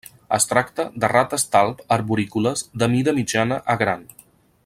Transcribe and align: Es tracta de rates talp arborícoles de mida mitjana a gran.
Es 0.35 0.47
tracta 0.51 0.85
de 1.03 1.09
rates 1.11 1.45
talp 1.57 1.83
arborícoles 1.97 2.65
de 2.85 2.91
mida 2.95 3.17
mitjana 3.19 3.63
a 3.75 3.79
gran. 3.85 4.07